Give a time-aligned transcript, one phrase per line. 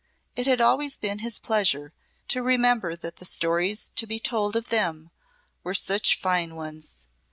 [0.35, 1.93] It had always been his pleasure
[2.29, 5.11] to remember that the stories to be told of them
[5.63, 7.05] were such fine ones.